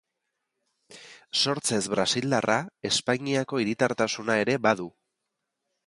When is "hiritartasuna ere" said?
3.65-4.61